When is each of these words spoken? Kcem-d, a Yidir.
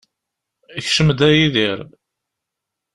Kcem-d, 0.85 1.19
a 1.27 1.29
Yidir. 1.31 1.79